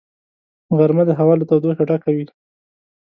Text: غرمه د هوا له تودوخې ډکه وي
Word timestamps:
غرمه 0.77 1.03
د 1.07 1.11
هوا 1.19 1.33
له 1.37 1.45
تودوخې 1.49 1.83
ډکه 1.89 2.09
وي 2.15 2.25